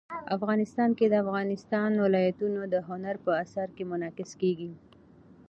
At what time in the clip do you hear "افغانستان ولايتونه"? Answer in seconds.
1.23-2.61